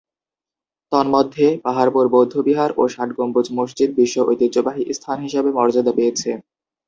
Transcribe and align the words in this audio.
তন্মধ্যে 0.91 1.45
পাহাড়পুর 1.65 2.05
বৌদ্ধ 2.13 2.33
বিহার 2.47 2.69
ও 2.77 2.93
ষাট 2.93 3.09
গম্বুজ 3.17 3.47
মসজিদ 3.57 3.89
বিশ্ব 3.97 4.17
ঐতিহ্যবাহী 4.27 4.83
স্থান 4.97 5.17
হিসেবে 5.25 5.49
মর্যাদা 5.57 5.93
পেয়েছে। 5.97 6.29